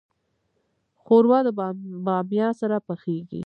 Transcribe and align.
ښوروا 1.01 1.39
د 1.45 1.47
بامیا 2.05 2.49
سره 2.61 2.77
پخیږي. 2.87 3.39